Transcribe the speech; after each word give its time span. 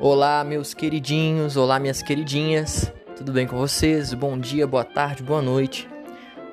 Olá, 0.00 0.44
meus 0.44 0.74
queridinhos, 0.74 1.56
olá, 1.56 1.80
minhas 1.80 2.00
queridinhas, 2.00 2.92
tudo 3.16 3.32
bem 3.32 3.48
com 3.48 3.56
vocês? 3.58 4.14
Bom 4.14 4.38
dia, 4.38 4.64
boa 4.64 4.84
tarde, 4.84 5.24
boa 5.24 5.42
noite. 5.42 5.88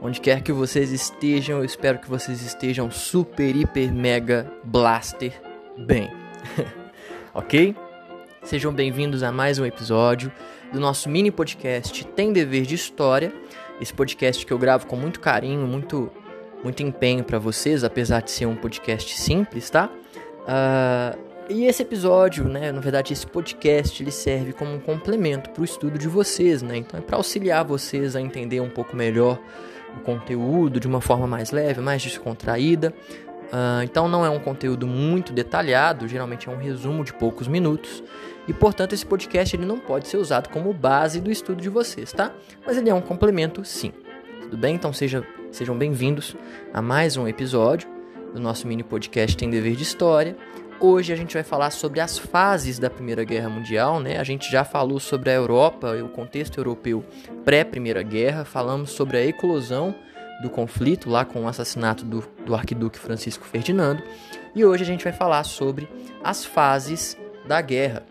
Onde 0.01 0.19
quer 0.19 0.41
que 0.41 0.51
vocês 0.51 0.91
estejam, 0.91 1.59
eu 1.59 1.63
espero 1.63 1.99
que 1.99 2.09
vocês 2.09 2.41
estejam 2.41 2.89
super, 2.89 3.55
hiper, 3.55 3.93
mega, 3.93 4.51
blaster 4.63 5.31
bem. 5.77 6.09
ok? 7.35 7.75
Sejam 8.41 8.73
bem-vindos 8.73 9.21
a 9.21 9.31
mais 9.31 9.59
um 9.59 9.65
episódio 9.65 10.31
do 10.73 10.79
nosso 10.79 11.07
mini 11.07 11.29
podcast 11.29 12.03
Tem 12.03 12.33
Dever 12.33 12.63
de 12.63 12.73
História. 12.73 13.31
Esse 13.79 13.93
podcast 13.93 14.43
que 14.43 14.53
eu 14.53 14.57
gravo 14.57 14.87
com 14.87 14.95
muito 14.95 15.19
carinho, 15.19 15.67
muito, 15.67 16.11
muito 16.63 16.81
empenho 16.81 17.23
para 17.23 17.37
vocês, 17.37 17.83
apesar 17.83 18.23
de 18.23 18.31
ser 18.31 18.47
um 18.47 18.55
podcast 18.55 19.21
simples, 19.21 19.69
tá? 19.69 19.87
Uh, 20.47 21.34
e 21.49 21.65
esse 21.65 21.83
episódio, 21.83 22.45
né, 22.45 22.71
na 22.71 22.81
verdade 22.81 23.13
esse 23.13 23.25
podcast, 23.25 24.01
ele 24.01 24.11
serve 24.11 24.53
como 24.53 24.73
um 24.73 24.79
complemento 24.79 25.49
para 25.51 25.61
o 25.61 25.65
estudo 25.65 25.97
de 25.97 26.07
vocês, 26.07 26.61
né? 26.61 26.77
Então 26.77 26.99
é 26.99 27.03
para 27.03 27.17
auxiliar 27.17 27.63
vocês 27.63 28.15
a 28.15 28.21
entender 28.21 28.61
um 28.61 28.69
pouco 28.69 28.95
melhor 28.95 29.39
o 29.95 29.99
conteúdo 30.01 30.79
de 30.79 30.87
uma 30.87 31.01
forma 31.01 31.27
mais 31.27 31.51
leve, 31.51 31.81
mais 31.81 32.01
descontraída. 32.01 32.93
Uh, 33.45 33.83
então 33.83 34.07
não 34.07 34.25
é 34.25 34.29
um 34.29 34.39
conteúdo 34.39 34.87
muito 34.87 35.31
detalhado, 35.31 36.07
geralmente 36.07 36.49
é 36.49 36.51
um 36.51 36.57
resumo 36.57 37.03
de 37.03 37.13
poucos 37.13 37.47
minutos. 37.47 38.03
E 38.47 38.53
portanto 38.53 38.93
esse 38.93 39.05
podcast 39.05 39.55
ele 39.55 39.65
não 39.65 39.79
pode 39.79 40.07
ser 40.07 40.17
usado 40.17 40.49
como 40.49 40.73
base 40.73 41.21
do 41.21 41.31
estudo 41.31 41.61
de 41.61 41.69
vocês, 41.69 42.11
tá? 42.11 42.33
Mas 42.65 42.77
ele 42.77 42.89
é 42.89 42.93
um 42.93 43.01
complemento, 43.01 43.63
sim. 43.63 43.93
Tudo 44.41 44.57
bem? 44.57 44.75
Então 44.75 44.91
seja, 44.91 45.23
sejam 45.51 45.77
bem-vindos 45.77 46.35
a 46.73 46.81
mais 46.81 47.17
um 47.17 47.27
episódio 47.27 47.87
do 48.33 48.41
nosso 48.41 48.67
mini 48.67 48.83
podcast 48.83 49.37
Tem 49.37 49.49
Dever 49.49 49.75
de 49.75 49.83
História. 49.83 50.35
Hoje 50.87 51.11
a 51.11 51.15
gente 51.15 51.33
vai 51.33 51.41
falar 51.41 51.71
sobre 51.71 51.99
as 51.99 52.19
fases 52.19 52.77
da 52.77 52.91
Primeira 52.91 53.23
Guerra 53.23 53.49
Mundial, 53.49 53.99
né? 53.99 54.19
A 54.19 54.23
gente 54.23 54.51
já 54.51 54.63
falou 54.63 54.99
sobre 54.99 55.31
a 55.31 55.33
Europa, 55.33 55.95
o 55.95 56.09
contexto 56.09 56.59
europeu 56.59 57.03
pré-Primeira 57.43 58.03
Guerra, 58.03 58.45
falamos 58.45 58.91
sobre 58.91 59.17
a 59.17 59.25
eclosão 59.25 59.95
do 60.43 60.49
conflito 60.49 61.09
lá 61.09 61.25
com 61.25 61.43
o 61.43 61.47
assassinato 61.47 62.05
do, 62.05 62.23
do 62.45 62.53
arquiduque 62.53 62.99
Francisco 62.99 63.47
Ferdinando, 63.47 64.03
e 64.53 64.63
hoje 64.63 64.83
a 64.83 64.85
gente 64.85 65.03
vai 65.03 65.11
falar 65.11 65.43
sobre 65.43 65.89
as 66.23 66.45
fases 66.45 67.17
da 67.47 67.59
guerra. 67.61 68.03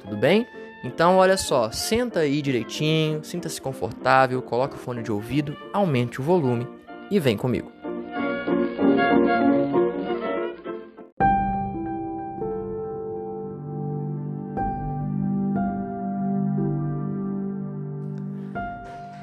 Tudo 0.00 0.16
bem? 0.16 0.46
Então, 0.84 1.16
olha 1.16 1.36
só, 1.36 1.72
senta 1.72 2.20
aí 2.20 2.40
direitinho, 2.40 3.24
sinta-se 3.24 3.60
confortável, 3.60 4.40
coloque 4.40 4.76
o 4.76 4.78
fone 4.78 5.02
de 5.02 5.10
ouvido, 5.10 5.56
aumente 5.72 6.20
o 6.20 6.24
volume 6.24 6.64
e 7.10 7.18
vem 7.18 7.36
comigo. 7.36 7.79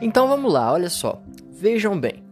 Então 0.07 0.25
vamos 0.25 0.53
lá, 0.53 0.71
olha 0.71 0.89
só. 0.89 1.21
Vejam 1.51 1.99
bem. 1.99 2.23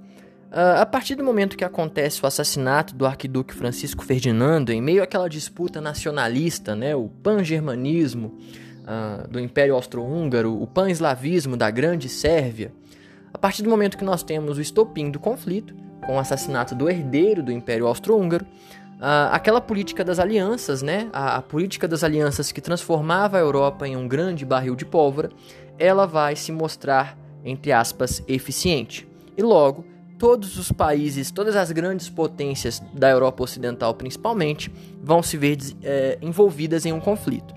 Uh, 0.49 0.79
a 0.79 0.85
partir 0.85 1.13
do 1.13 1.25
momento 1.25 1.57
que 1.57 1.63
acontece 1.65 2.23
o 2.23 2.25
assassinato 2.25 2.95
do 2.95 3.05
arquiduque 3.05 3.53
Francisco 3.53 4.01
Ferdinando, 4.05 4.71
em 4.71 4.81
meio 4.81 5.03
àquela 5.03 5.27
disputa 5.27 5.81
nacionalista, 5.81 6.73
né, 6.73 6.95
o 6.95 7.09
pan-germanismo 7.09 8.37
uh, 8.83 9.27
do 9.27 9.41
Império 9.41 9.75
Austro-Húngaro, 9.75 10.57
o 10.57 10.65
pan-eslavismo 10.65 11.57
da 11.57 11.69
Grande 11.69 12.07
Sérvia, 12.07 12.71
a 13.33 13.37
partir 13.37 13.61
do 13.61 13.69
momento 13.69 13.97
que 13.97 14.05
nós 14.05 14.23
temos 14.23 14.57
o 14.57 14.61
estopim 14.61 15.11
do 15.11 15.19
conflito, 15.19 15.75
com 16.05 16.15
o 16.15 16.19
assassinato 16.19 16.73
do 16.73 16.89
herdeiro 16.89 17.43
do 17.43 17.51
Império 17.51 17.87
Austro-Húngaro, 17.87 18.45
uh, 18.45 19.33
aquela 19.33 19.59
política 19.59 20.01
das 20.01 20.17
alianças, 20.17 20.81
né, 20.81 21.09
a, 21.11 21.35
a 21.35 21.41
política 21.41 21.89
das 21.89 22.05
alianças 22.05 22.53
que 22.53 22.61
transformava 22.61 23.35
a 23.35 23.41
Europa 23.41 23.85
em 23.85 23.97
um 23.97 24.07
grande 24.07 24.45
barril 24.45 24.77
de 24.77 24.85
pólvora, 24.85 25.29
ela 25.77 26.05
vai 26.05 26.37
se 26.37 26.53
mostrar 26.53 27.24
entre 27.45 27.71
aspas, 27.71 28.23
eficiente. 28.27 29.07
E 29.37 29.43
logo, 29.43 29.85
todos 30.17 30.57
os 30.57 30.71
países, 30.71 31.29
todas 31.31 31.55
as 31.55 31.71
grandes 31.71 32.09
potências 32.09 32.81
da 32.93 33.09
Europa 33.09 33.43
Ocidental 33.43 33.93
principalmente, 33.93 34.71
vão 35.01 35.21
se 35.21 35.37
ver 35.37 35.57
é, 35.83 36.17
envolvidas 36.21 36.85
em 36.85 36.91
um 36.91 36.99
conflito. 36.99 37.53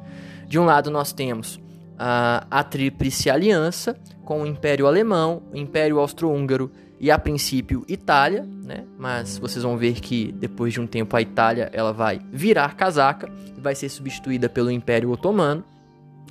De 0.47 0.59
um 0.59 0.65
lado, 0.65 0.91
nós 0.91 1.13
temos 1.13 1.59
a, 1.99 2.47
a 2.51 2.63
Tríplice 2.63 3.29
Aliança, 3.31 3.99
com 4.25 4.43
o 4.43 4.47
Império 4.47 4.87
Alemão, 4.87 5.43
o 5.53 5.57
Império 5.57 5.99
Austro-Húngaro 5.99 6.71
e, 7.01 7.11
a 7.11 7.19
princípio, 7.19 7.85
Itália, 7.89 8.47
né? 8.63 8.85
mas 8.99 9.39
vocês 9.39 9.63
vão 9.63 9.77
ver 9.77 10.01
que 10.01 10.33
depois 10.33 10.73
de 10.73 10.81
um 10.81 10.87
tempo 10.87 11.17
a 11.17 11.23
Itália 11.23 11.71
ela 11.73 11.93
vai 11.93 12.21
virar 12.31 12.75
casaca 12.77 13.31
e 13.57 13.61
vai 13.61 13.75
ser 13.75 13.89
substituída 13.89 14.49
pelo 14.49 14.71
Império 14.71 15.11
Otomano. 15.11 15.65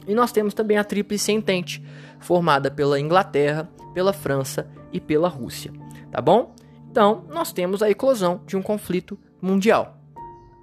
E 0.07 0.16
nós 0.16 0.31
temos 0.31 0.53
também 0.53 0.78
a 0.78 0.84
Tríplice 0.84 1.31
Entente, 1.31 1.84
formada 2.19 2.72
pela 2.72 3.00
Inglaterra, 3.00 3.69
pela 3.94 4.13
França 4.13 4.68
e 4.91 5.00
pela 5.00 5.28
Rússia, 5.28 5.72
tá 6.12 6.22
bom? 6.22 6.56
Então, 6.90 7.25
nós 7.29 7.51
temos 7.51 7.84
a 7.84 7.90
eclosão 7.90 8.41
de 8.46 8.56
um 8.56 8.62
conflito 8.62 9.19
mundial. 9.41 9.97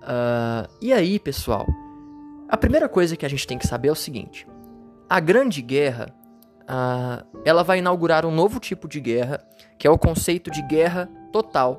Uh, 0.03 0.69
e 0.81 0.93
aí, 0.93 1.19
pessoal, 1.19 1.67
a 2.49 2.57
primeira 2.57 2.89
coisa 2.89 3.17
que 3.17 3.25
a 3.25 3.29
gente 3.29 3.47
tem 3.47 3.59
que 3.59 3.67
saber 3.67 3.89
é 3.89 3.93
o 3.93 3.97
seguinte: 3.97 4.47
a 5.09 5.21
Grande 5.21 5.63
Guerra, 5.63 6.15
uh, 6.63 7.27
ela 7.45 7.63
vai 7.63 7.79
inaugurar 7.79 8.27
um 8.27 8.31
novo 8.31 8.59
tipo 8.59 8.89
de 8.89 9.01
guerra, 9.01 9.45
que 9.79 9.87
é 9.87 9.91
o 9.91 9.99
conceito 9.99 10.51
de 10.51 10.63
guerra 10.63 11.09
total. 11.33 11.79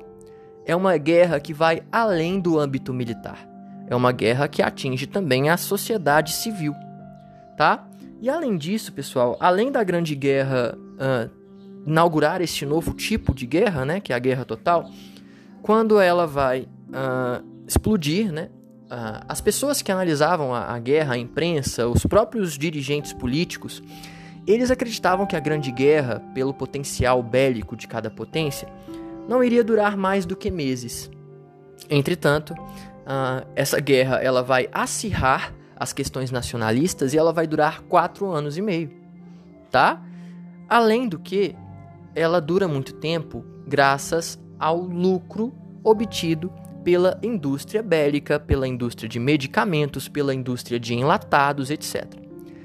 É 0.64 0.74
uma 0.74 0.96
guerra 0.96 1.38
que 1.38 1.54
vai 1.54 1.82
além 1.92 2.40
do 2.40 2.58
âmbito 2.58 2.92
militar. 2.92 3.48
É 3.88 3.94
uma 3.94 4.10
guerra 4.10 4.48
que 4.48 4.62
atinge 4.62 5.06
também 5.06 5.48
a 5.48 5.56
sociedade 5.56 6.32
civil, 6.32 6.74
tá? 7.56 7.88
E 8.20 8.30
além 8.30 8.56
disso, 8.56 8.92
pessoal, 8.92 9.36
além 9.40 9.70
da 9.70 9.82
Grande 9.84 10.14
Guerra 10.14 10.76
uh, 10.76 11.30
inaugurar 11.86 12.40
este 12.40 12.66
novo 12.66 12.94
tipo 12.94 13.34
de 13.34 13.46
guerra, 13.46 13.84
né, 13.84 14.00
que 14.00 14.12
é 14.12 14.16
a 14.16 14.18
guerra 14.18 14.44
total, 14.44 14.90
quando 15.62 16.00
ela 16.00 16.26
vai 16.26 16.62
uh, 16.88 17.44
explodir, 17.66 18.32
né, 18.32 18.48
uh, 18.84 19.24
as 19.28 19.40
pessoas 19.40 19.82
que 19.82 19.92
analisavam 19.92 20.54
a, 20.54 20.74
a 20.74 20.78
guerra, 20.78 21.14
a 21.14 21.18
imprensa, 21.18 21.86
os 21.86 22.04
próprios 22.06 22.56
dirigentes 22.56 23.12
políticos, 23.12 23.82
eles 24.46 24.70
acreditavam 24.70 25.26
que 25.26 25.36
a 25.36 25.40
Grande 25.40 25.72
Guerra, 25.72 26.20
pelo 26.32 26.54
potencial 26.54 27.22
bélico 27.22 27.76
de 27.76 27.88
cada 27.88 28.08
potência, 28.08 28.68
não 29.28 29.42
iria 29.42 29.64
durar 29.64 29.96
mais 29.96 30.24
do 30.24 30.36
que 30.36 30.50
meses. 30.50 31.10
Entretanto, 31.90 32.52
uh, 32.52 33.46
essa 33.54 33.80
guerra 33.80 34.16
ela 34.16 34.42
vai 34.42 34.68
acirrar 34.72 35.52
as 35.76 35.92
questões 35.92 36.30
nacionalistas 36.30 37.12
e 37.12 37.18
ela 37.18 37.32
vai 37.32 37.46
durar 37.46 37.82
quatro 37.82 38.26
anos 38.30 38.56
e 38.56 38.62
meio, 38.62 38.90
tá? 39.70 40.02
Além 40.68 41.08
do 41.08 41.18
que, 41.18 41.54
ela 42.14 42.40
dura 42.40 42.66
muito 42.66 42.94
tempo 42.94 43.44
graças 43.66 44.38
ao 44.58 44.80
lucro 44.80 45.54
obtido 45.84 46.50
pela 46.82 47.18
indústria 47.22 47.82
bélica, 47.82 48.40
pela 48.40 48.66
indústria 48.66 49.08
de 49.08 49.18
medicamentos, 49.18 50.08
pela 50.08 50.32
indústria 50.32 50.80
de 50.80 50.94
enlatados, 50.94 51.70
etc. 51.70 52.06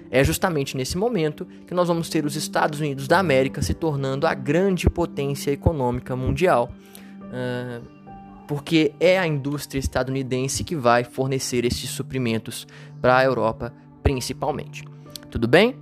É 0.09 0.23
justamente 0.23 0.77
nesse 0.77 0.97
momento 0.97 1.45
que 1.65 1.73
nós 1.73 1.87
vamos 1.87 2.09
ter 2.09 2.25
os 2.25 2.35
Estados 2.35 2.79
Unidos 2.79 3.07
da 3.07 3.17
América 3.17 3.61
se 3.61 3.73
tornando 3.73 4.27
a 4.27 4.33
grande 4.33 4.89
potência 4.89 5.51
econômica 5.51 6.15
mundial. 6.15 6.71
Porque 8.47 8.93
é 8.99 9.17
a 9.17 9.25
indústria 9.25 9.79
estadunidense 9.79 10.63
que 10.63 10.75
vai 10.75 11.03
fornecer 11.03 11.63
esses 11.65 11.89
suprimentos 11.89 12.67
para 13.01 13.17
a 13.17 13.23
Europa, 13.23 13.73
principalmente. 14.03 14.83
Tudo 15.29 15.47
bem? 15.47 15.75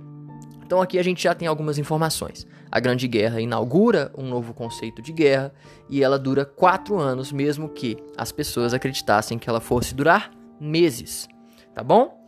Então 0.64 0.80
aqui 0.80 0.98
a 0.98 1.02
gente 1.02 1.22
já 1.22 1.34
tem 1.34 1.48
algumas 1.48 1.78
informações. 1.78 2.46
A 2.70 2.78
Grande 2.78 3.08
Guerra 3.08 3.40
inaugura 3.40 4.12
um 4.16 4.28
novo 4.28 4.54
conceito 4.54 5.02
de 5.02 5.12
guerra 5.12 5.52
e 5.88 6.02
ela 6.02 6.18
dura 6.18 6.44
quatro 6.44 6.98
anos, 6.98 7.32
mesmo 7.32 7.68
que 7.68 7.96
as 8.16 8.30
pessoas 8.30 8.72
acreditassem 8.72 9.38
que 9.38 9.50
ela 9.50 9.60
fosse 9.60 9.94
durar 9.94 10.30
meses. 10.60 11.28
Tá 11.74 11.82
bom? 11.82 12.24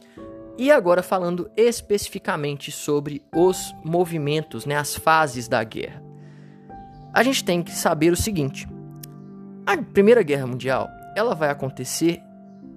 E 0.58 0.70
agora 0.70 1.02
falando 1.02 1.50
especificamente 1.56 2.72
sobre 2.72 3.22
os 3.34 3.72
movimentos, 3.84 4.66
né, 4.66 4.76
as 4.76 4.96
fases 4.96 5.48
da 5.48 5.62
guerra. 5.62 6.02
A 7.14 7.22
gente 7.22 7.44
tem 7.44 7.62
que 7.62 7.70
saber 7.70 8.12
o 8.12 8.16
seguinte: 8.16 8.66
a 9.64 9.76
Primeira 9.76 10.22
Guerra 10.22 10.46
Mundial 10.46 10.88
ela 11.16 11.34
vai 11.34 11.50
acontecer 11.50 12.20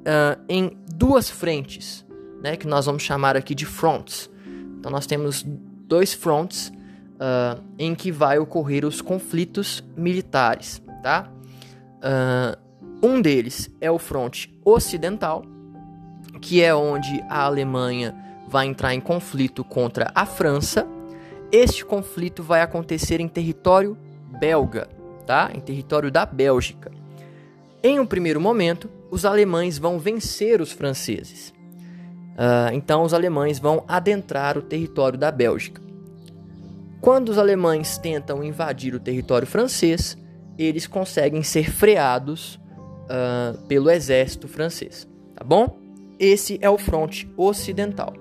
uh, 0.02 0.42
em 0.48 0.78
duas 0.94 1.30
frentes, 1.30 2.05
né, 2.42 2.56
que 2.56 2.68
nós 2.68 2.86
vamos 2.86 3.04
chamar 3.04 3.36
aqui 3.36 3.56
de 3.56 3.66
fronts. 3.66 4.30
Então 4.80 4.92
nós 4.92 5.06
temos 5.06 5.44
dois 5.46 6.14
fronts 6.14 6.72
uh, 7.16 7.62
em 7.78 7.96
que 7.96 8.12
vai 8.12 8.38
ocorrer 8.38 8.86
os 8.86 9.02
conflitos 9.02 9.84
militares, 9.96 10.82
tá? 11.02 11.30
Uh, 11.98 13.06
um 13.06 13.22
deles 13.22 13.70
é 13.82 13.90
o 13.90 14.00
fronte 14.00 14.54
ocidental, 14.64 15.44
que 16.42 16.62
é 16.62 16.74
onde 16.74 17.24
a 17.30 17.44
Alemanha 17.44 18.16
vai 18.48 18.68
entrar 18.68 18.94
em 18.94 19.02
conflito 19.02 19.64
contra 19.64 20.12
a 20.14 20.26
França. 20.26 20.88
Este 21.52 21.86
conflito 21.86 22.44
vai 22.44 22.62
acontecer 22.62 23.20
em 23.20 23.28
território 23.28 23.98
belga 24.40 24.88
tá? 25.26 25.52
em 25.54 25.60
território 25.60 26.12
da 26.12 26.26
Bélgica. 26.26 26.92
Em 27.84 28.00
um 28.00 28.06
primeiro 28.06 28.40
momento, 28.40 28.90
os 29.12 29.26
alemães 29.26 29.78
vão 29.78 30.00
vencer 30.00 30.62
os 30.62 30.72
franceses. 30.72 31.54
Uh, 32.36 32.74
então 32.74 33.04
os 33.04 33.14
alemães 33.14 33.60
vão 33.60 33.84
adentrar 33.88 34.58
o 34.58 34.62
território 34.62 35.18
da 35.18 35.32
Bélgica. 35.32 35.82
Quando 37.00 37.30
os 37.30 37.38
alemães 37.38 37.98
tentam 37.98 38.44
invadir 38.44 38.94
o 38.94 39.00
território 39.00 39.48
francês, 39.48 40.18
eles 40.58 40.88
conseguem 40.88 41.44
ser 41.44 41.72
freados 41.72 42.56
uh, 43.06 43.58
pelo 43.68 43.90
exército 43.90 44.48
francês, 44.48 45.08
tá 45.36 45.44
bom? 45.44 45.78
Esse 46.20 46.58
é 46.62 46.70
o 46.70 46.78
fronte 46.78 47.30
ocidental. 47.38 48.14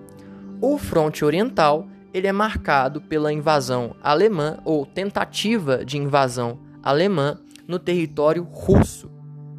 O 0.60 0.78
fronte 0.78 1.24
oriental 1.24 1.86
ele 2.12 2.28
é 2.28 2.32
marcado 2.32 3.00
pela 3.00 3.32
invasão 3.32 3.96
alemã 4.00 4.58
ou 4.64 4.86
tentativa 4.86 5.84
de 5.84 5.98
invasão 5.98 6.58
alemã 6.82 7.40
no 7.66 7.78
território 7.78 8.44
russo, 8.44 9.10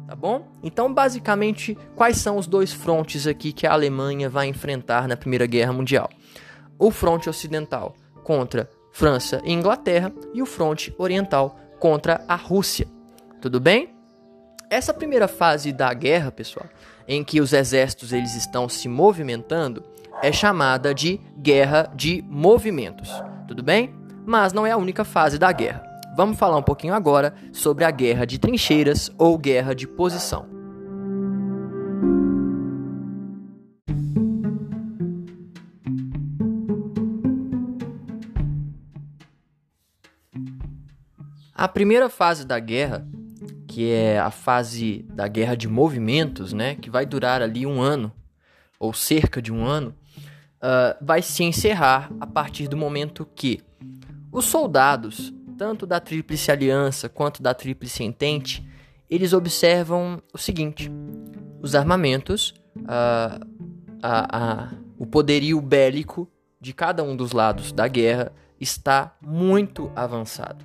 tá 0.06 0.14
bom? 0.14 0.46
Então, 0.62 0.92
basicamente, 0.92 1.76
quais 1.94 2.18
são 2.18 2.36
os 2.36 2.46
dois 2.46 2.72
frontes 2.72 3.26
aqui 3.26 3.52
que 3.52 3.66
a 3.66 3.72
Alemanha 3.72 4.28
vai 4.28 4.46
enfrentar 4.46 5.08
na 5.08 5.16
Primeira 5.16 5.46
Guerra 5.46 5.72
Mundial? 5.72 6.08
O 6.78 6.90
fronte 6.90 7.28
ocidental 7.28 7.94
contra 8.22 8.68
França 8.92 9.42
e 9.44 9.52
Inglaterra 9.52 10.12
e 10.32 10.40
o 10.40 10.46
fronte 10.46 10.94
oriental 10.98 11.58
contra 11.78 12.24
a 12.26 12.34
Rússia. 12.34 12.86
Tudo 13.40 13.60
bem? 13.60 13.94
Essa 14.70 14.92
primeira 14.92 15.28
fase 15.28 15.72
da 15.72 15.92
guerra, 15.92 16.32
pessoal, 16.32 16.66
em 17.06 17.22
que 17.22 17.40
os 17.40 17.52
exércitos 17.52 18.12
eles 18.12 18.34
estão 18.34 18.68
se 18.68 18.88
movimentando, 18.88 19.84
é 20.22 20.32
chamada 20.32 20.94
de 20.94 21.20
guerra 21.38 21.90
de 21.94 22.24
movimentos. 22.26 23.10
Tudo 23.46 23.62
bem? 23.62 23.94
Mas 24.24 24.52
não 24.52 24.66
é 24.66 24.72
a 24.72 24.76
única 24.76 25.04
fase 25.04 25.38
da 25.38 25.52
guerra. 25.52 25.95
Vamos 26.16 26.38
falar 26.38 26.56
um 26.56 26.62
pouquinho 26.62 26.94
agora 26.94 27.34
sobre 27.52 27.84
a 27.84 27.90
guerra 27.90 28.24
de 28.24 28.38
trincheiras 28.38 29.12
ou 29.18 29.36
guerra 29.36 29.74
de 29.74 29.86
posição. 29.86 30.48
A 41.54 41.68
primeira 41.68 42.08
fase 42.08 42.46
da 42.46 42.58
guerra, 42.58 43.06
que 43.68 43.90
é 43.90 44.18
a 44.18 44.30
fase 44.30 45.04
da 45.10 45.28
guerra 45.28 45.54
de 45.54 45.68
movimentos, 45.68 46.54
né, 46.54 46.76
que 46.76 46.88
vai 46.88 47.04
durar 47.04 47.42
ali 47.42 47.66
um 47.66 47.82
ano 47.82 48.10
ou 48.80 48.94
cerca 48.94 49.42
de 49.42 49.52
um 49.52 49.66
ano, 49.66 49.94
uh, 50.62 50.96
vai 51.04 51.20
se 51.20 51.44
encerrar 51.44 52.10
a 52.18 52.26
partir 52.26 52.68
do 52.68 52.76
momento 52.76 53.28
que 53.34 53.60
os 54.32 54.46
soldados 54.46 55.34
tanto 55.56 55.86
da 55.86 56.00
Tríplice 56.00 56.50
Aliança 56.50 57.08
quanto 57.08 57.42
da 57.42 57.54
Tríplice 57.54 58.04
Entente, 58.04 58.66
eles 59.08 59.32
observam 59.32 60.22
o 60.32 60.38
seguinte: 60.38 60.90
os 61.62 61.74
armamentos, 61.74 62.54
a, 62.86 63.40
a, 64.02 64.38
a, 64.38 64.68
o 64.98 65.06
poderio 65.06 65.60
bélico 65.60 66.30
de 66.60 66.72
cada 66.72 67.02
um 67.02 67.16
dos 67.16 67.32
lados 67.32 67.72
da 67.72 67.86
guerra 67.88 68.32
está 68.60 69.16
muito 69.20 69.90
avançado. 69.94 70.64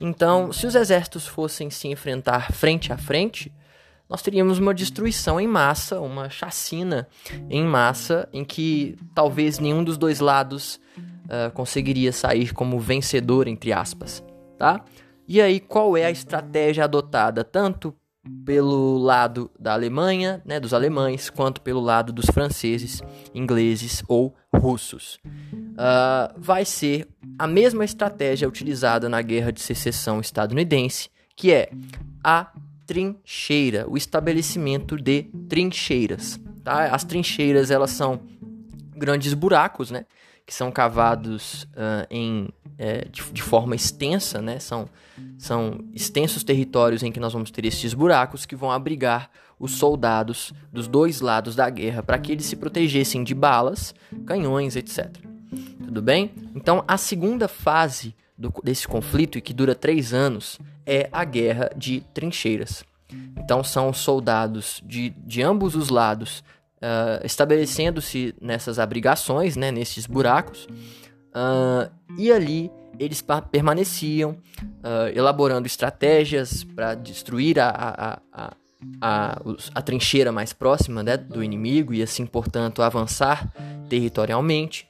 Então, 0.00 0.52
se 0.52 0.66
os 0.66 0.74
exércitos 0.74 1.26
fossem 1.26 1.70
se 1.70 1.86
enfrentar 1.86 2.52
frente 2.52 2.92
a 2.92 2.98
frente, 2.98 3.52
nós 4.08 4.20
teríamos 4.20 4.58
uma 4.58 4.74
destruição 4.74 5.40
em 5.40 5.46
massa, 5.46 6.00
uma 6.00 6.28
chacina 6.28 7.08
em 7.48 7.64
massa, 7.64 8.28
em 8.32 8.44
que 8.44 8.96
talvez 9.14 9.58
nenhum 9.58 9.84
dos 9.84 9.96
dois 9.96 10.18
lados 10.18 10.80
uh, 11.32 11.50
conseguiria 11.52 12.12
sair 12.12 12.52
como 12.52 12.78
vencedor, 12.78 13.48
entre 13.48 13.72
aspas, 13.72 14.22
tá? 14.58 14.84
E 15.26 15.40
aí, 15.40 15.58
qual 15.58 15.96
é 15.96 16.04
a 16.04 16.10
estratégia 16.10 16.84
adotada 16.84 17.42
tanto 17.42 17.94
pelo 18.44 18.98
lado 18.98 19.50
da 19.58 19.72
Alemanha, 19.72 20.42
né, 20.44 20.60
dos 20.60 20.72
alemães, 20.74 21.30
quanto 21.30 21.60
pelo 21.60 21.80
lado 21.80 22.12
dos 22.12 22.26
franceses, 22.26 23.02
ingleses 23.34 24.02
ou 24.06 24.34
russos? 24.54 25.18
Uh, 25.24 26.34
vai 26.36 26.64
ser 26.64 27.08
a 27.38 27.46
mesma 27.46 27.84
estratégia 27.84 28.46
utilizada 28.46 29.08
na 29.08 29.22
Guerra 29.22 29.52
de 29.52 29.60
Secessão 29.60 30.20
estadunidense, 30.20 31.08
que 31.34 31.52
é 31.52 31.70
a 32.22 32.52
trincheira, 32.86 33.88
o 33.88 33.96
estabelecimento 33.96 34.96
de 34.96 35.24
trincheiras. 35.48 36.38
Tá? 36.62 36.94
As 36.94 37.04
trincheiras 37.04 37.70
elas 37.70 37.90
são 37.90 38.20
grandes 38.96 39.34
buracos, 39.34 39.90
né? 39.90 40.04
Que 40.46 40.54
são 40.54 40.70
cavados 40.70 41.64
uh, 41.64 42.06
em, 42.10 42.48
é, 42.76 43.06
de, 43.08 43.22
de, 43.32 43.42
forma 43.42 43.74
extensa, 43.74 44.42
né? 44.42 44.58
São, 44.58 44.88
são 45.38 45.84
extensos 45.92 46.42
territórios 46.42 47.02
em 47.02 47.12
que 47.12 47.20
nós 47.20 47.32
vamos 47.32 47.50
ter 47.50 47.64
esses 47.64 47.94
buracos 47.94 48.44
que 48.44 48.56
vão 48.56 48.70
abrigar 48.70 49.30
os 49.58 49.72
soldados 49.72 50.52
dos 50.72 50.88
dois 50.88 51.20
lados 51.20 51.54
da 51.54 51.70
guerra 51.70 52.02
para 52.02 52.18
que 52.18 52.32
eles 52.32 52.46
se 52.46 52.56
protegessem 52.56 53.22
de 53.22 53.34
balas, 53.34 53.94
canhões, 54.26 54.74
etc. 54.74 55.16
Tudo 55.84 56.02
bem? 56.02 56.32
Então, 56.54 56.82
a 56.88 56.96
segunda 56.96 57.46
fase 57.46 58.14
do, 58.36 58.52
desse 58.64 58.88
conflito, 58.88 59.38
e 59.38 59.40
que 59.40 59.52
dura 59.52 59.74
três 59.74 60.12
anos, 60.12 60.58
é 60.84 61.08
a 61.12 61.24
guerra 61.24 61.70
de 61.76 62.00
trincheiras. 62.12 62.84
Então, 63.36 63.62
são 63.62 63.92
soldados 63.92 64.82
de, 64.84 65.10
de 65.10 65.42
ambos 65.42 65.76
os 65.76 65.90
lados 65.90 66.42
uh, 66.82 67.24
estabelecendo-se 67.24 68.34
nessas 68.40 68.78
abrigações, 68.78 69.56
né, 69.56 69.70
nesses 69.70 70.06
buracos, 70.06 70.66
uh, 71.34 71.90
e 72.18 72.32
ali 72.32 72.70
eles 72.98 73.24
permaneciam 73.50 74.32
uh, 74.32 75.08
elaborando 75.14 75.66
estratégias 75.66 76.62
para 76.62 76.94
destruir 76.94 77.58
a, 77.58 77.68
a, 77.70 78.20
a, 78.32 78.52
a, 79.00 79.40
a 79.74 79.82
trincheira 79.82 80.30
mais 80.30 80.52
próxima 80.52 81.02
né, 81.02 81.16
do 81.16 81.42
inimigo 81.42 81.94
e 81.94 82.02
assim, 82.02 82.26
portanto, 82.26 82.82
avançar 82.82 83.50
territorialmente. 83.88 84.86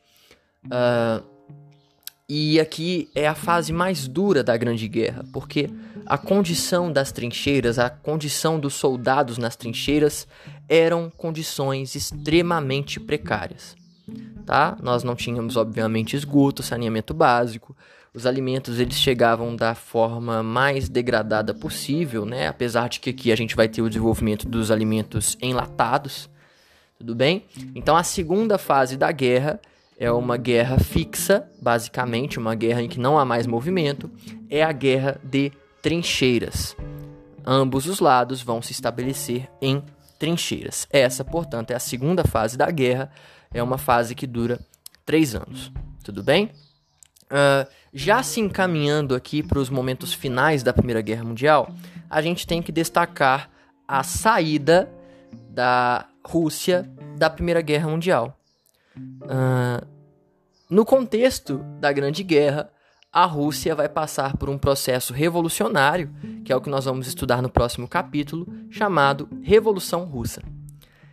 E 2.34 2.58
aqui 2.58 3.10
é 3.14 3.28
a 3.28 3.34
fase 3.34 3.72
mais 3.74 4.08
dura 4.08 4.42
da 4.42 4.56
Grande 4.56 4.88
Guerra, 4.88 5.22
porque 5.34 5.68
a 6.06 6.16
condição 6.16 6.90
das 6.90 7.12
trincheiras, 7.12 7.78
a 7.78 7.90
condição 7.90 8.58
dos 8.58 8.74
soldados 8.74 9.36
nas 9.36 9.54
trincheiras 9.54 10.26
eram 10.68 11.10
condições 11.10 11.94
extremamente 11.94 12.98
precárias. 12.98 13.76
Tá? 14.44 14.76
Nós 14.82 15.04
não 15.04 15.14
tínhamos, 15.14 15.56
obviamente, 15.56 16.16
esgoto, 16.16 16.62
saneamento 16.62 17.14
básico. 17.14 17.76
Os 18.14 18.26
alimentos 18.26 18.78
eles 18.78 18.96
chegavam 18.96 19.54
da 19.56 19.74
forma 19.74 20.42
mais 20.42 20.88
degradada 20.88 21.54
possível, 21.54 22.26
né? 22.26 22.46
Apesar 22.48 22.88
de 22.88 23.00
que 23.00 23.10
aqui 23.10 23.32
a 23.32 23.36
gente 23.36 23.56
vai 23.56 23.68
ter 23.68 23.80
o 23.80 23.88
desenvolvimento 23.88 24.46
dos 24.46 24.70
alimentos 24.70 25.36
enlatados, 25.40 26.28
tudo 26.98 27.14
bem? 27.14 27.46
Então 27.74 27.96
a 27.96 28.02
segunda 28.02 28.58
fase 28.58 28.96
da 28.98 29.10
guerra 29.10 29.58
é 29.98 30.10
uma 30.10 30.36
guerra 30.36 30.78
fixa, 30.78 31.48
basicamente, 31.60 32.38
uma 32.38 32.54
guerra 32.54 32.82
em 32.82 32.88
que 32.88 33.00
não 33.00 33.18
há 33.18 33.24
mais 33.24 33.46
movimento, 33.46 34.10
é 34.50 34.62
a 34.62 34.72
guerra 34.72 35.18
de 35.22 35.52
trincheiras. 35.80 36.76
Ambos 37.46 37.86
os 37.86 37.98
lados 37.98 38.42
vão 38.42 38.60
se 38.60 38.72
estabelecer 38.72 39.48
em 39.60 39.82
trincheiras. 40.22 40.86
Essa, 40.88 41.24
portanto, 41.24 41.72
é 41.72 41.74
a 41.74 41.80
segunda 41.80 42.22
fase 42.22 42.56
da 42.56 42.70
guerra, 42.70 43.10
é 43.52 43.60
uma 43.60 43.76
fase 43.76 44.14
que 44.14 44.24
dura 44.24 44.60
três 45.04 45.34
anos. 45.34 45.72
Tudo 46.04 46.22
bem? 46.22 46.52
Uh, 47.24 47.68
já 47.92 48.22
se 48.22 48.38
encaminhando 48.38 49.16
aqui 49.16 49.42
para 49.42 49.58
os 49.58 49.68
momentos 49.68 50.14
finais 50.14 50.62
da 50.62 50.72
Primeira 50.72 51.00
Guerra 51.00 51.24
Mundial, 51.24 51.74
a 52.08 52.22
gente 52.22 52.46
tem 52.46 52.62
que 52.62 52.70
destacar 52.70 53.50
a 53.88 54.04
saída 54.04 54.88
da 55.50 56.06
Rússia 56.24 56.88
da 57.18 57.28
Primeira 57.28 57.60
Guerra 57.60 57.88
Mundial. 57.88 58.38
Uh, 58.96 59.84
no 60.70 60.84
contexto 60.84 61.58
da 61.80 61.90
Grande 61.90 62.22
Guerra, 62.22 62.70
a 63.12 63.26
Rússia 63.26 63.74
vai 63.74 63.90
passar 63.90 64.38
por 64.38 64.48
um 64.48 64.56
processo 64.56 65.12
revolucionário, 65.12 66.10
que 66.44 66.50
é 66.50 66.56
o 66.56 66.60
que 66.62 66.70
nós 66.70 66.86
vamos 66.86 67.06
estudar 67.06 67.42
no 67.42 67.50
próximo 67.50 67.86
capítulo, 67.86 68.48
chamado 68.70 69.28
Revolução 69.42 70.04
Russa. 70.04 70.40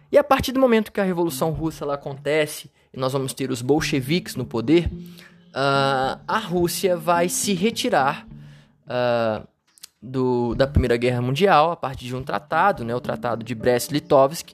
E 0.10 0.18
a 0.18 0.24
partir 0.24 0.54
do 0.54 0.62
momento 0.62 0.94
que 0.94 1.02
a 1.02 1.04
Revolução 1.04 1.52
Russa 1.52 1.84
ela 1.84 1.96
acontece 1.96 2.72
e 2.94 2.98
nós 2.98 3.12
vamos 3.12 3.34
ter 3.34 3.52
os 3.52 3.62
bolcheviques 3.62 4.38
no 4.38 4.46
poder, 4.46 4.86
uh, 4.88 6.20
a 6.26 6.40
Rússia 6.40 6.96
vai 6.96 7.28
se 7.28 7.54
retirar 7.54 8.26
uh, 8.86 9.46
do, 10.02 10.56
da 10.56 10.66
Primeira 10.66 10.96
Guerra 10.96 11.22
Mundial 11.22 11.70
a 11.70 11.76
partir 11.76 12.06
de 12.06 12.16
um 12.16 12.24
tratado, 12.24 12.86
né, 12.86 12.96
o 12.96 13.02
Tratado 13.02 13.44
de 13.44 13.54
Brest-Litovsk, 13.54 14.54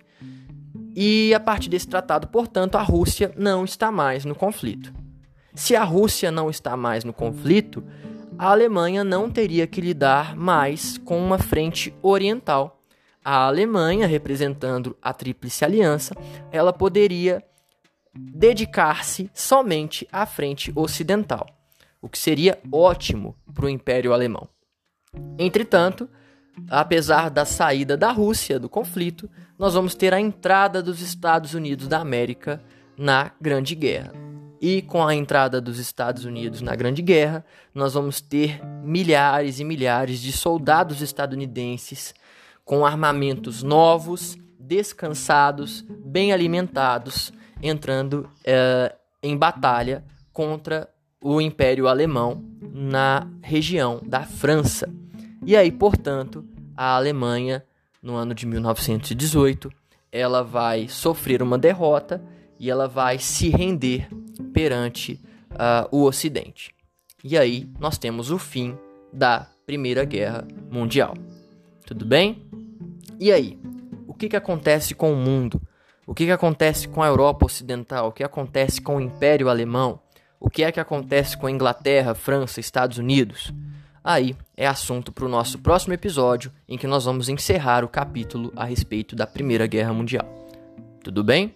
e 0.96 1.34
a 1.34 1.40
partir 1.40 1.70
desse 1.70 1.88
tratado, 1.88 2.28
portanto, 2.28 2.76
a 2.76 2.82
Rússia 2.82 3.32
não 3.38 3.64
está 3.64 3.92
mais 3.92 4.26
no 4.26 4.34
conflito. 4.34 5.05
Se 5.56 5.76
a 5.76 5.84
Rússia 5.84 6.30
não 6.32 6.50
está 6.50 6.76
mais 6.76 7.04
no 7.04 7.14
conflito, 7.14 7.84
a 8.38 8.52
Alemanha 8.52 9.04
não 9.04 9.32
teria 9.32 9.66
que 9.66 9.80
lidar 9.80 10.36
mais 10.36 10.98
com 10.98 11.18
uma 11.18 11.38
frente 11.38 11.96
oriental. 12.02 12.84
A 13.24 13.46
Alemanha, 13.46 14.06
representando 14.06 14.96
a 15.02 15.14
Tríplice 15.14 15.64
Aliança, 15.64 16.14
ela 16.52 16.74
poderia 16.74 17.42
dedicar-se 18.14 19.32
somente 19.34 20.08
à 20.12 20.26
frente 20.26 20.72
ocidental, 20.76 21.48
o 22.02 22.10
que 22.10 22.20
seria 22.20 22.60
ótimo 22.72 23.36
para 23.54 23.66
o 23.66 23.70
Império 23.70 24.14
Alemão. 24.14 24.48
Entretanto, 25.40 26.10
apesar 26.70 27.30
da 27.30 27.46
saída 27.46 27.96
da 27.96 28.12
Rússia 28.12 28.60
do 28.60 28.70
conflito, 28.70 29.30
nós 29.58 29.74
vamos 29.74 29.96
ter 29.96 30.14
a 30.14 30.20
entrada 30.20 30.84
dos 30.84 31.02
Estados 31.02 31.54
Unidos 31.54 31.88
da 31.88 32.00
América 32.00 32.62
na 32.98 33.32
Grande 33.42 33.74
Guerra. 33.74 34.25
E 34.62 34.82
com 34.82 35.06
a 35.06 35.14
entrada 35.14 35.60
dos 35.60 35.80
Estados 35.80 36.26
Unidos 36.26 36.62
na 36.62 36.76
Grande 36.76 37.02
Guerra, 37.02 37.46
nós 37.74 37.94
vamos 37.94 38.22
ter 38.22 38.64
milhares 38.84 39.60
e 39.60 39.64
milhares 39.64 40.20
de 40.20 40.32
soldados 40.32 41.02
estadunidenses 41.02 42.14
com 42.64 42.86
armamentos 42.86 43.62
novos, 43.62 44.38
descansados, 44.60 45.86
bem 46.04 46.34
alimentados, 46.34 47.32
entrando 47.62 48.30
uh, 48.42 48.96
em 49.22 49.38
batalha 49.38 50.04
contra 50.34 50.90
o 51.22 51.40
Império 51.40 51.88
Alemão 51.88 52.44
na 52.62 53.28
região 53.42 54.02
da 54.06 54.24
França. 54.24 54.90
E 55.46 55.56
aí, 55.56 55.72
portanto, 55.72 56.46
a 56.76 56.96
Alemanha, 56.96 57.64
no 58.02 58.16
ano 58.16 58.34
de 58.34 58.46
1918, 58.46 59.72
ela 60.12 60.44
vai 60.44 60.88
sofrer 60.88 61.42
uma 61.42 61.58
derrota 61.58 62.24
e 62.60 62.70
ela 62.70 62.88
vai 62.88 63.20
se 63.20 63.50
render 63.50 64.08
perante 64.54 65.20
uh, 65.52 65.88
o 65.92 66.04
Ocidente. 66.04 66.74
E 67.24 67.38
aí 67.38 67.70
nós 67.80 67.98
temos 67.98 68.32
o 68.32 68.38
fim 68.38 68.78
da 69.12 69.48
Primeira 69.66 70.06
Guerra 70.06 70.48
Mundial. 70.70 71.16
Tudo 71.86 72.06
bem? 72.06 72.46
E 73.20 73.32
aí? 73.32 73.58
O 74.08 74.14
que, 74.14 74.30
que 74.30 74.36
acontece 74.36 74.94
com 74.94 75.12
o 75.12 75.16
mundo? 75.16 75.62
O 76.08 76.14
que, 76.14 76.26
que 76.26 76.32
acontece 76.32 76.88
com 76.88 77.02
a 77.02 77.08
Europa 77.08 77.46
Ocidental? 77.46 78.10
O 78.10 78.12
que 78.12 78.24
acontece 78.24 78.80
com 78.80 78.98
o 78.98 79.02
Império 79.02 79.50
Alemão? 79.50 80.00
O 80.40 80.50
que 80.50 80.64
é 80.64 80.72
que 80.72 80.80
acontece 80.80 81.36
com 81.36 81.48
a 81.48 81.52
Inglaterra, 81.52 82.14
França, 82.14 82.60
Estados 82.60 82.98
Unidos? 82.98 83.52
Aí 84.04 84.36
é 84.56 84.68
assunto 84.68 85.12
para 85.12 85.26
o 85.26 85.30
nosso 85.30 85.58
próximo 85.58 85.94
episódio, 85.94 86.52
em 86.70 86.78
que 86.78 86.86
nós 86.86 87.06
vamos 87.06 87.28
encerrar 87.28 87.84
o 87.84 87.90
capítulo 87.90 88.54
a 88.56 88.64
respeito 88.64 89.16
da 89.16 89.26
Primeira 89.26 89.66
Guerra 89.66 89.94
Mundial. 89.94 90.28
Tudo 91.04 91.24
bem? 91.24 91.56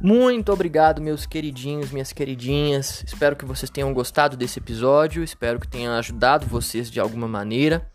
Muito 0.00 0.52
obrigado, 0.52 1.00
meus 1.00 1.24
queridinhos, 1.24 1.90
minhas 1.90 2.12
queridinhas. 2.12 3.02
Espero 3.06 3.34
que 3.34 3.44
vocês 3.44 3.70
tenham 3.70 3.92
gostado 3.94 4.36
desse 4.36 4.58
episódio. 4.58 5.22
Espero 5.22 5.58
que 5.58 5.68
tenha 5.68 5.96
ajudado 5.96 6.46
vocês 6.46 6.90
de 6.90 7.00
alguma 7.00 7.26
maneira. 7.26 7.90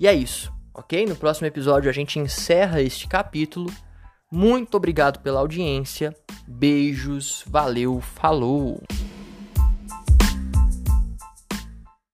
E 0.00 0.06
é 0.06 0.12
isso, 0.12 0.52
ok? 0.74 1.06
No 1.06 1.16
próximo 1.16 1.46
episódio 1.46 1.88
a 1.88 1.92
gente 1.92 2.18
encerra 2.18 2.82
este 2.82 3.06
capítulo. 3.06 3.72
Muito 4.30 4.76
obrigado 4.76 5.20
pela 5.20 5.40
audiência. 5.40 6.14
Beijos, 6.46 7.44
valeu, 7.46 8.00
falou! 8.00 8.82